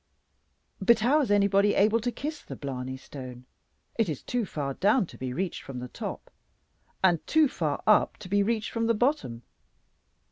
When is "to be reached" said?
5.05-5.61, 8.17-8.71